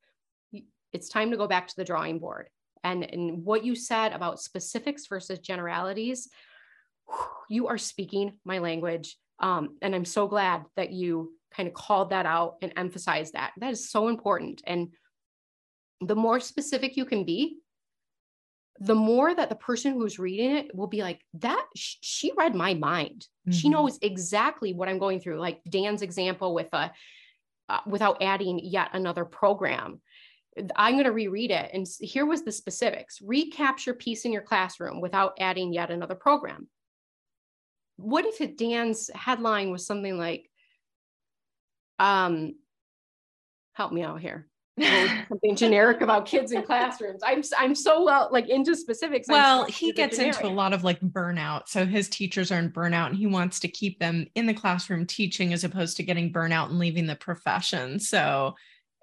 [0.94, 2.50] it's time to go back to the drawing board.
[2.84, 6.30] And, and what you said about specifics versus generalities,
[7.50, 9.18] you are speaking my language.
[9.40, 13.52] Um, and I'm so glad that you kind of called that out and emphasized that.
[13.58, 14.62] That is so important.
[14.66, 14.90] And
[16.00, 17.58] the more specific you can be,
[18.80, 22.56] the more that the person who's reading it will be like, that sh- she read
[22.56, 23.28] my mind.
[23.52, 23.72] She Mhm.
[23.72, 25.40] knows exactly what I'm going through.
[25.40, 26.92] Like Dan's example with a,
[27.70, 30.02] uh, without adding yet another program.
[30.76, 31.72] I'm going to reread it.
[31.74, 36.68] And here was the specifics recapture peace in your classroom without adding yet another program.
[37.98, 40.50] What if it, Dan's headline was something like,
[42.00, 42.56] Um,
[43.74, 44.48] help me out here.
[45.30, 47.22] something generic about kids in classrooms.
[47.24, 49.28] I'm I'm so well like into specifics.
[49.28, 51.68] Well, he gets into a lot of like burnout.
[51.68, 55.06] So his teachers are in burnout and he wants to keep them in the classroom
[55.06, 58.00] teaching as opposed to getting burnout and leaving the profession.
[58.00, 58.56] So,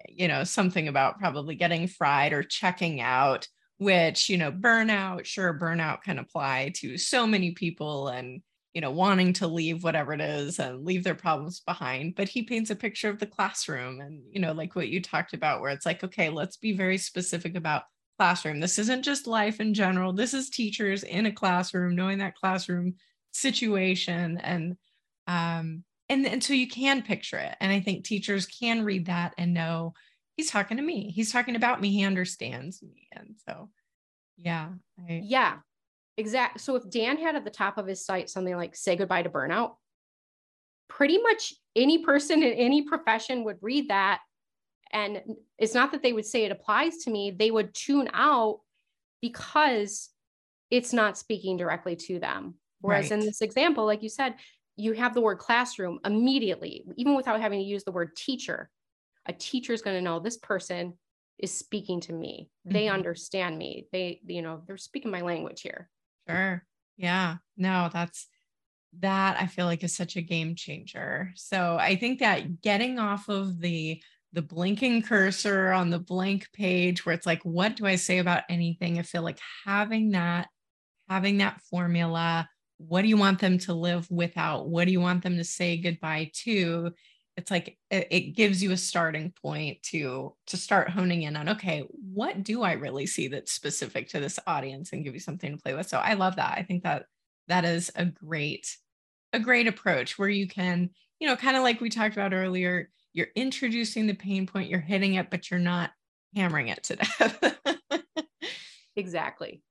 [0.07, 5.57] you know, something about probably getting fried or checking out, which, you know, burnout, sure,
[5.57, 8.41] burnout can apply to so many people and
[8.73, 12.15] you know, wanting to leave whatever it is and leave their problems behind.
[12.15, 15.33] But he paints a picture of the classroom and, you know, like what you talked
[15.33, 17.83] about, where it's like, okay, let's be very specific about
[18.17, 18.59] classroom.
[18.59, 20.13] This isn't just life in general.
[20.13, 22.95] This is teachers in a classroom, knowing that classroom
[23.31, 24.75] situation and
[25.27, 27.55] um and, and so you can picture it.
[27.59, 29.93] And I think teachers can read that and know
[30.35, 31.11] he's talking to me.
[31.11, 31.91] He's talking about me.
[31.91, 33.07] He understands me.
[33.11, 33.69] And so
[34.37, 34.69] yeah.
[35.07, 35.57] I, yeah.
[36.17, 36.59] Exact.
[36.61, 39.29] So if Dan had at the top of his site something like say goodbye to
[39.29, 39.75] burnout,
[40.87, 44.21] pretty much any person in any profession would read that.
[44.91, 45.21] And
[45.57, 48.61] it's not that they would say it applies to me, they would tune out
[49.21, 50.09] because
[50.71, 52.55] it's not speaking directly to them.
[52.81, 53.19] Whereas right.
[53.19, 54.35] in this example, like you said,
[54.79, 58.69] you have the word classroom immediately, even without having to use the word teacher.
[59.25, 60.93] A teacher is going to know this person
[61.37, 62.49] is speaking to me.
[62.65, 62.95] They mm-hmm.
[62.95, 63.87] understand me.
[63.91, 65.89] They, you know, they're speaking my language here.
[66.27, 66.63] Sure.
[66.97, 67.37] Yeah.
[67.57, 68.27] No, that's
[68.99, 71.31] that I feel like is such a game changer.
[71.35, 77.03] So I think that getting off of the the blinking cursor on the blank page
[77.03, 78.99] where it's like what do I say about anything?
[78.99, 80.47] I feel like having that
[81.09, 82.47] having that formula,
[82.79, 84.67] what do you want them to live without?
[84.67, 86.91] What do you want them to say goodbye to?
[87.39, 91.47] it's like it, it gives you a starting point to to start honing in on
[91.47, 95.55] okay what do i really see that's specific to this audience and give you something
[95.55, 97.05] to play with so i love that i think that
[97.47, 98.75] that is a great
[99.31, 100.89] a great approach where you can
[101.19, 104.79] you know kind of like we talked about earlier you're introducing the pain point you're
[104.79, 105.91] hitting it but you're not
[106.35, 107.57] hammering it to death
[108.97, 109.61] exactly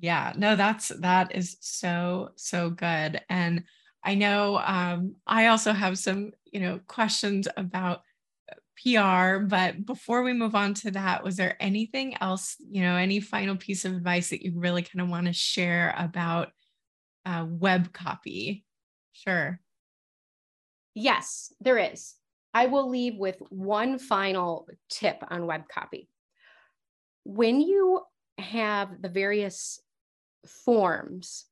[0.00, 3.64] yeah no that's that is so so good and
[4.04, 8.02] I know um, I also have some, you know, questions about
[8.52, 12.96] uh, PR, but before we move on to that, was there anything else, you know,
[12.96, 16.52] any final piece of advice that you really kind of want to share about
[17.24, 18.66] uh, web copy?
[19.12, 19.58] Sure.
[20.94, 22.14] Yes, there is.
[22.52, 26.08] I will leave with one final tip on web copy.
[27.24, 28.02] When you
[28.36, 29.80] have the various
[30.48, 31.46] forms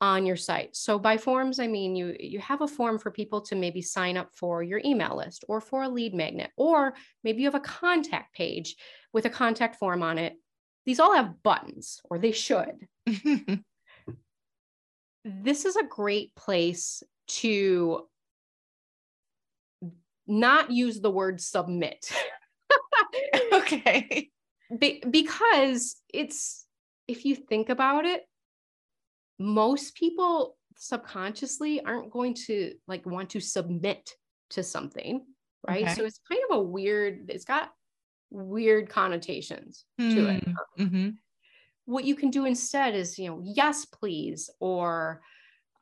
[0.00, 0.76] on your site.
[0.76, 4.16] So by forms, I mean you you have a form for people to maybe sign
[4.16, 6.94] up for your email list or for a lead magnet, or
[7.24, 8.76] maybe you have a contact page
[9.12, 10.34] with a contact form on it.
[10.86, 12.86] These all have buttons, or they should.
[15.24, 18.06] this is a great place to
[20.26, 22.12] not use the word submit.
[23.52, 24.30] okay.
[24.78, 26.66] Be- because it's
[27.08, 28.22] if you think about it,
[29.38, 34.14] most people subconsciously aren't going to like want to submit
[34.50, 35.24] to something
[35.66, 35.94] right okay.
[35.94, 37.70] so it's kind of a weird it's got
[38.30, 41.08] weird connotations mm, to it hmm, mm-hmm.
[41.86, 45.20] what you can do instead is you know yes please or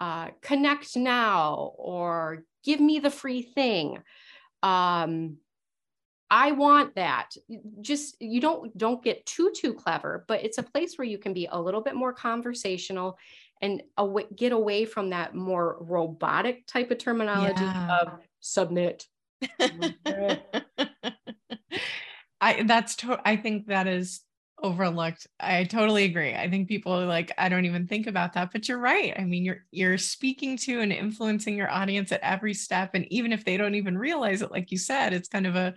[0.01, 3.99] uh, connect now or give me the free thing
[4.63, 5.37] um,
[6.31, 7.31] i want that
[7.81, 11.33] just you don't don't get too too clever but it's a place where you can
[11.33, 13.19] be a little bit more conversational
[13.63, 17.99] and away, get away from that more robotic type of terminology yeah.
[18.01, 19.07] of submit.
[22.41, 24.21] I that's to- I think that is
[24.63, 25.27] overlooked.
[25.41, 26.35] I totally agree.
[26.35, 29.15] I think people are like I don't even think about that, but you're right.
[29.19, 33.33] I mean, you're you're speaking to and influencing your audience at every step and even
[33.33, 35.75] if they don't even realize it like you said, it's kind of a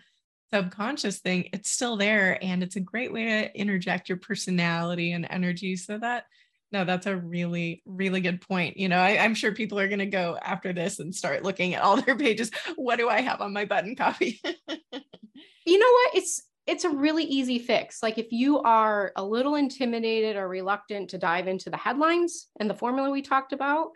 [0.53, 1.49] subconscious thing.
[1.53, 5.97] It's still there and it's a great way to interject your personality and energy so
[5.99, 6.25] that
[6.71, 8.77] no, that's a really, really good point.
[8.77, 11.73] You know, I, am sure people are going to go after this and start looking
[11.73, 12.51] at all their pages.
[12.75, 14.39] What do I have on my button copy?
[14.43, 16.15] you know what?
[16.15, 18.03] It's it's a really easy fix.
[18.03, 22.69] Like if you are a little intimidated or reluctant to dive into the headlines and
[22.69, 23.89] the formula we talked about,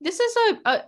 [0.00, 0.84] this is a, a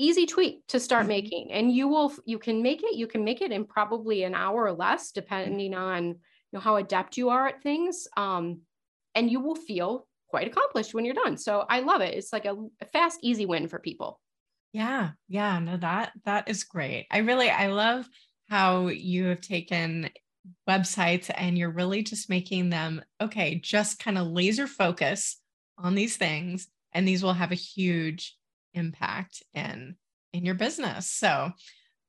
[0.00, 1.08] easy tweak to start mm-hmm.
[1.08, 1.52] making.
[1.52, 4.64] And you will you can make it, you can make it in probably an hour
[4.64, 6.14] or less, depending on you
[6.52, 8.08] know how adept you are at things.
[8.16, 8.62] Um,
[9.14, 11.36] and you will feel quite accomplished when you're done.
[11.36, 12.14] So I love it.
[12.14, 14.20] It's like a, a fast, easy win for people.
[14.72, 15.10] Yeah.
[15.28, 15.58] Yeah.
[15.58, 17.06] No, that that is great.
[17.10, 18.08] I really I love
[18.48, 20.10] how you have taken
[20.68, 25.40] websites and you're really just making them okay, just kind of laser focus
[25.76, 28.36] on these things and these will have a huge
[28.74, 29.96] impact in
[30.32, 31.10] in your business.
[31.10, 31.50] So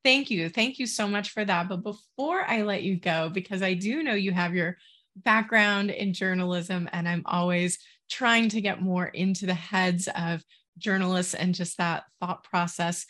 [0.04, 0.50] thank you.
[0.50, 1.70] Thank you so much for that.
[1.70, 4.78] But before I let you go, because I do know you have your
[5.16, 10.44] background in journalism, and I'm always trying to get more into the heads of
[10.78, 13.06] journalists and just that thought process.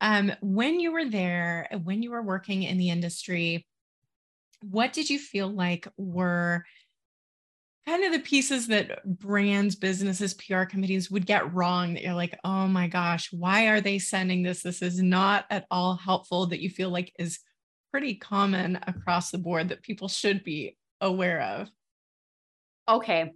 [0.00, 3.66] Um, when you were there, when you were working in the industry,
[4.62, 6.64] what did you feel like were
[7.88, 12.38] kind of the pieces that brands, businesses, PR committees would get wrong that you're like,
[12.44, 14.62] oh my gosh, why are they sending this?
[14.62, 17.38] This is not at all helpful that you feel like is
[17.90, 21.70] pretty common across the board that people should be aware of?
[22.88, 23.32] Okay.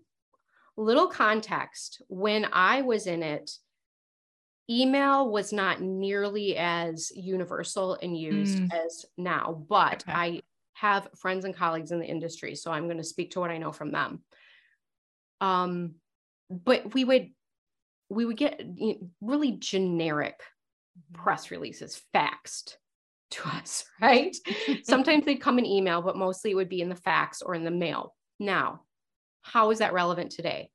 [0.77, 2.03] Little context.
[2.09, 3.51] When I was in it,
[4.69, 8.69] email was not nearly as universal and used mm.
[8.75, 10.13] as now, but okay.
[10.13, 10.43] I
[10.75, 12.55] have friends and colleagues in the industry.
[12.55, 14.23] So I'm going to speak to what I know from them.
[15.43, 15.97] Um,
[16.49, 17.31] but we would
[18.09, 18.63] we would get
[19.21, 21.23] really generic mm-hmm.
[21.23, 22.77] press releases faxed
[23.33, 24.35] to us, right?
[24.85, 27.65] Sometimes they'd come in email, but mostly it would be in the fax or in
[27.65, 28.15] the mail.
[28.39, 28.83] Now,
[29.43, 30.71] how is that relevant today?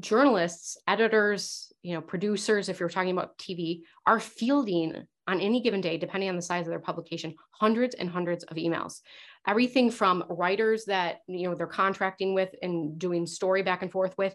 [0.00, 5.80] Journalists, editors, you know, producers, if you're talking about TV, are fielding on any given
[5.80, 9.00] day, depending on the size of their publication, hundreds and hundreds of emails.
[9.46, 14.16] Everything from writers that you know they're contracting with and doing story back and forth
[14.18, 14.34] with,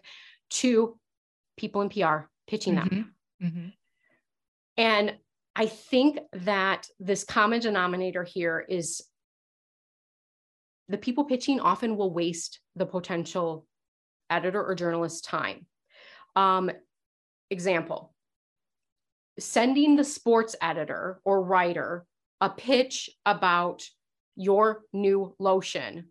[0.50, 0.98] to
[1.56, 2.88] people in PR pitching them.
[3.40, 3.46] Mm-hmm.
[3.46, 3.68] Mm-hmm.
[4.76, 5.14] And
[5.56, 9.02] I think that this common denominator here is
[10.88, 13.66] the people pitching often will waste the potential
[14.28, 15.66] editor or journalist time.
[16.36, 16.70] Um,
[17.50, 18.14] example
[19.38, 22.06] sending the sports editor or writer
[22.40, 23.82] a pitch about
[24.36, 26.08] your new lotion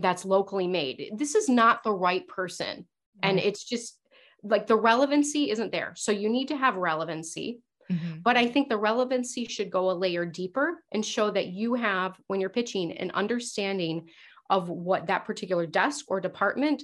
[0.00, 1.10] that's locally made.
[1.16, 2.78] This is not the right person.
[2.78, 3.20] Mm-hmm.
[3.22, 3.98] And it's just
[4.42, 5.92] like the relevancy isn't there.
[5.96, 7.60] So you need to have relevancy.
[7.90, 8.20] Mm-hmm.
[8.22, 12.16] But I think the relevancy should go a layer deeper and show that you have,
[12.28, 14.08] when you're pitching, an understanding
[14.48, 16.82] of what that particular desk or department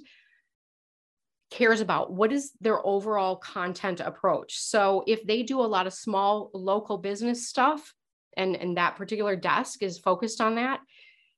[1.50, 5.94] cares about what is their overall content approach so if they do a lot of
[5.94, 7.94] small local business stuff
[8.38, 10.80] and and that particular desk is focused on that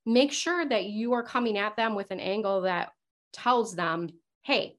[0.07, 2.91] make sure that you are coming at them with an angle that
[3.33, 4.09] tells them
[4.43, 4.77] hey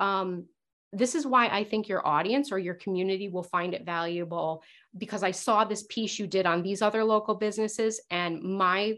[0.00, 0.46] um,
[0.92, 4.62] this is why i think your audience or your community will find it valuable
[4.96, 8.96] because i saw this piece you did on these other local businesses and my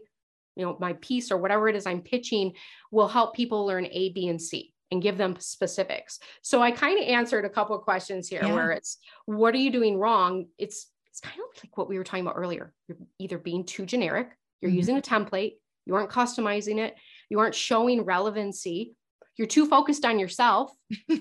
[0.57, 2.53] you know my piece or whatever it is i'm pitching
[2.91, 6.21] will help people learn a b and c and give them specifics.
[6.43, 8.53] So I kind of answered a couple of questions here yeah.
[8.53, 10.47] where it's what are you doing wrong?
[10.59, 10.87] It's
[11.17, 12.75] it's kind of like what we were talking about earlier.
[12.89, 14.29] You're either being too generic,
[14.61, 14.77] you're mm-hmm.
[14.77, 15.55] using a template,
[15.87, 16.95] you aren't customizing it,
[17.31, 18.95] you aren't showing relevancy,
[19.39, 20.71] you're too focused on yourself,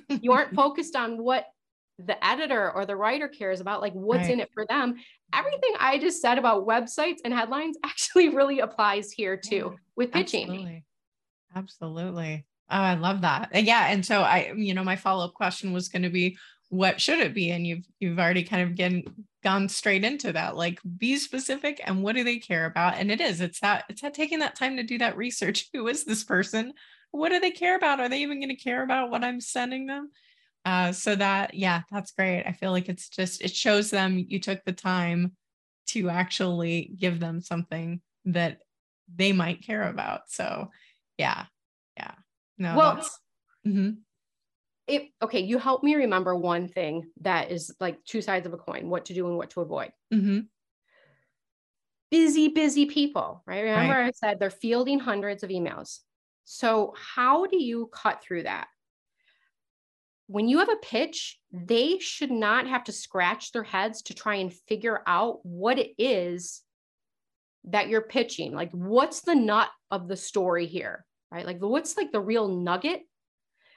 [0.10, 1.46] you aren't focused on what
[1.98, 4.32] the editor or the writer cares about, like what's right.
[4.32, 4.96] in it for them.
[5.34, 10.12] Everything I just said about websites and headlines actually really applies here too yeah, with
[10.12, 10.50] pitching.
[10.50, 10.84] Absolutely.
[11.56, 12.46] Absolutely.
[12.70, 13.50] Oh, I love that.
[13.54, 13.88] Yeah.
[13.88, 16.38] And so I, you know, my follow-up question was going to be
[16.70, 17.52] what should it be?
[17.52, 20.56] And you've you've already kind of getting gone straight into that.
[20.56, 22.96] Like be specific and what do they care about?
[22.96, 25.70] And it is, it's that it's that taking that time to do that research.
[25.74, 26.74] Who is this person?
[27.12, 28.00] What do they care about?
[28.00, 30.10] Are they even going to care about what I'm sending them?
[30.66, 32.44] Uh, so that yeah, that's great.
[32.46, 35.34] I feel like it's just it shows them you took the time
[35.88, 38.58] to actually give them something that
[39.14, 40.22] they might care about.
[40.28, 40.72] So
[41.18, 41.46] yeah,
[41.96, 42.14] yeah.
[42.58, 42.76] No.
[42.76, 43.10] Well,
[43.66, 43.92] mm-hmm.
[44.88, 45.40] It okay.
[45.40, 49.06] You help me remember one thing that is like two sides of a coin: what
[49.06, 49.92] to do and what to avoid.
[50.14, 50.40] Mm-hmm.
[52.12, 53.62] Busy, busy people, right?
[53.62, 54.08] Remember, right.
[54.08, 56.00] I said they're fielding hundreds of emails.
[56.44, 58.68] So, how do you cut through that?
[60.28, 64.36] When you have a pitch, they should not have to scratch their heads to try
[64.36, 66.62] and figure out what it is
[67.66, 68.54] that you're pitching.
[68.54, 71.06] Like, what's the nut of the story here?
[71.36, 71.46] right?
[71.46, 73.02] Like what's like the real nugget?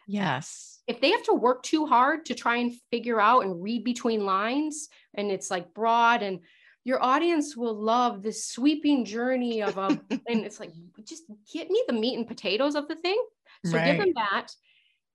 [0.07, 0.78] Yes.
[0.89, 4.25] If they have to work too hard to try and figure out and read between
[4.25, 6.41] lines and it's like broad and
[6.85, 10.73] your audience will love this sweeping journey of a and it's like
[11.05, 13.23] just get me the meat and potatoes of the thing.
[13.67, 13.87] So right.
[13.87, 14.49] give them that.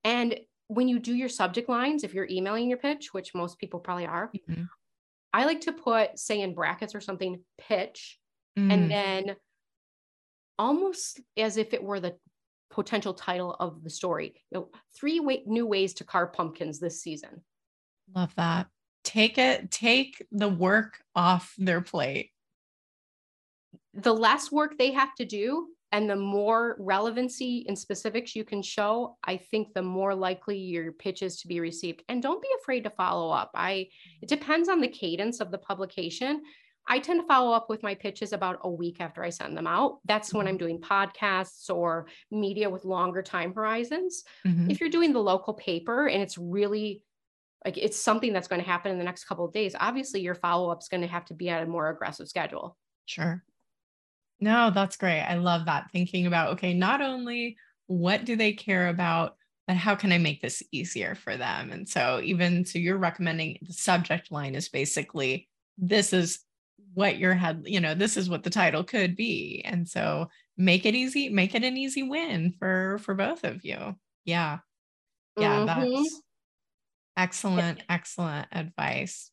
[0.04, 3.80] And when you do your subject lines, if you're emailing your pitch, which most people
[3.80, 4.64] probably are, mm-hmm.
[5.32, 8.20] I like to put, say in brackets or something, pitch,
[8.56, 8.72] mm.
[8.72, 9.36] and then
[10.58, 12.14] almost as if it were the
[12.74, 14.34] potential title of the story.
[14.50, 17.42] You know, three way, new ways to carve pumpkins this season.
[18.14, 18.66] Love that.
[19.04, 22.30] Take it, take the work off their plate.
[23.94, 28.62] The less work they have to do And the more relevancy and specifics you can
[28.62, 32.02] show, I think the more likely your pitch is to be received.
[32.08, 33.52] And don't be afraid to follow up.
[33.54, 33.86] I
[34.20, 36.42] it depends on the cadence of the publication.
[36.86, 39.66] I tend to follow up with my pitches about a week after I send them
[39.66, 39.98] out.
[40.04, 40.66] That's when I'm mm-hmm.
[40.66, 44.24] doing podcasts or media with longer time horizons.
[44.46, 44.70] Mm-hmm.
[44.70, 47.02] If you're doing the local paper and it's really
[47.64, 50.34] like it's something that's going to happen in the next couple of days, obviously your
[50.34, 52.76] follow up is going to have to be at a more aggressive schedule.
[53.06, 53.42] Sure.
[54.40, 55.22] No, that's great.
[55.22, 55.90] I love that.
[55.92, 57.56] Thinking about, okay, not only
[57.86, 61.72] what do they care about, but how can I make this easier for them?
[61.72, 66.40] And so, even so, you're recommending the subject line is basically this is
[66.94, 69.62] what your head, you know, this is what the title could be.
[69.64, 73.96] And so, make it easy, make it an easy win for for both of you.
[74.24, 74.58] Yeah.
[75.36, 75.66] Yeah, mm-hmm.
[75.66, 76.20] that's
[77.16, 79.30] excellent, excellent advice.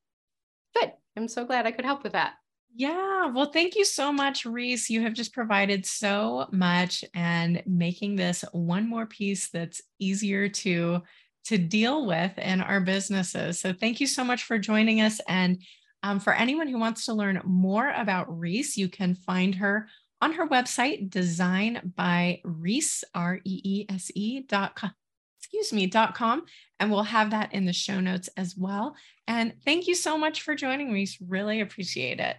[0.75, 0.91] Good.
[1.15, 2.33] I'm so glad I could help with that.
[2.73, 3.27] Yeah.
[3.27, 4.89] Well, thank you so much, Reese.
[4.89, 11.01] You have just provided so much and making this one more piece that's easier to
[11.43, 13.59] to deal with in our businesses.
[13.59, 15.19] So thank you so much for joining us.
[15.27, 15.61] And
[16.03, 19.87] um, for anyone who wants to learn more about Reese, you can find her
[20.21, 24.91] on her website, design by Reese, R E E S E dot com.
[25.39, 26.43] Excuse me, dot com.
[26.79, 28.95] And we'll have that in the show notes as well.
[29.27, 31.17] And thank you so much for joining, Reese.
[31.21, 32.37] Really appreciate it.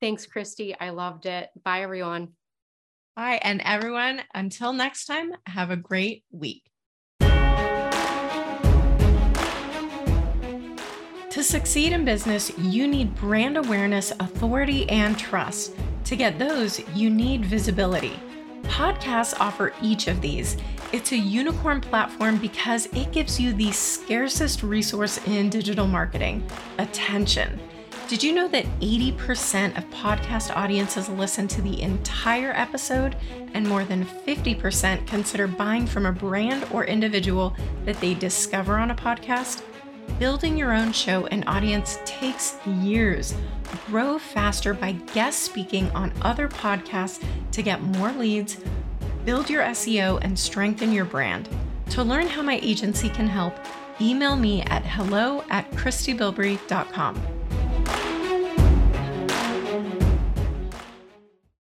[0.00, 0.74] Thanks, Christy.
[0.78, 1.50] I loved it.
[1.64, 2.28] Bye, everyone.
[3.14, 3.40] Bye.
[3.42, 6.71] And everyone, until next time, have a great week.
[11.42, 15.74] To succeed in business, you need brand awareness, authority, and trust.
[16.04, 18.12] To get those, you need visibility.
[18.62, 20.56] Podcasts offer each of these.
[20.92, 27.58] It's a unicorn platform because it gives you the scarcest resource in digital marketing attention.
[28.06, 33.16] Did you know that 80% of podcast audiences listen to the entire episode
[33.52, 38.92] and more than 50% consider buying from a brand or individual that they discover on
[38.92, 39.64] a podcast?
[40.18, 43.34] Building your own show and audience takes years.
[43.86, 47.22] Grow faster by guest speaking on other podcasts
[47.52, 48.58] to get more leads,
[49.24, 51.48] build your SEO, and strengthen your brand.
[51.90, 53.54] To learn how my agency can help,
[54.00, 57.41] email me at hello at christybilbrey.com.